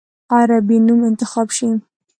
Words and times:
عربي 0.35 0.77
نوم 0.87 1.01
انتخاب 1.09 1.47
شي. 1.57 1.69